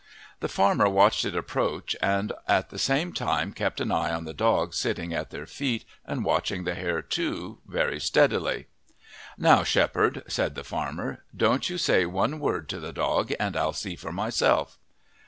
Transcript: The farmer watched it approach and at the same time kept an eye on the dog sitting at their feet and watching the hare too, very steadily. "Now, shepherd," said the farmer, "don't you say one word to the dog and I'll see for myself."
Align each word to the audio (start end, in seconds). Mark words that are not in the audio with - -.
The 0.39 0.47
farmer 0.49 0.89
watched 0.89 1.25
it 1.25 1.35
approach 1.35 1.95
and 2.01 2.33
at 2.47 2.71
the 2.71 2.79
same 2.79 3.13
time 3.13 3.53
kept 3.53 3.79
an 3.79 3.91
eye 3.91 4.11
on 4.11 4.25
the 4.25 4.33
dog 4.33 4.73
sitting 4.73 5.13
at 5.13 5.29
their 5.29 5.45
feet 5.45 5.85
and 6.07 6.25
watching 6.25 6.63
the 6.63 6.73
hare 6.73 7.03
too, 7.03 7.59
very 7.67 7.99
steadily. 7.99 8.65
"Now, 9.37 9.63
shepherd," 9.63 10.23
said 10.27 10.55
the 10.55 10.63
farmer, 10.63 11.23
"don't 11.37 11.69
you 11.69 11.77
say 11.77 12.07
one 12.07 12.39
word 12.39 12.67
to 12.69 12.79
the 12.79 12.91
dog 12.91 13.31
and 13.39 13.55
I'll 13.55 13.73
see 13.73 13.95
for 13.95 14.11
myself." 14.11 14.79